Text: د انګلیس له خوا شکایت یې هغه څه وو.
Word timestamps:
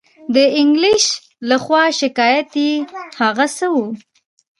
د 0.35 0.35
انګلیس 0.59 1.05
له 1.49 1.55
خوا 1.63 1.83
شکایت 2.01 2.49
یې 2.63 2.71
هغه 3.19 3.45
څه 3.57 3.65
وو. 3.73 3.85